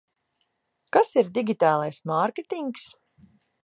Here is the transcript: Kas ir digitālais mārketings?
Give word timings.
Kas 0.97 1.13
ir 1.23 1.31
digitālais 1.37 2.03
mārketings? 2.15 2.91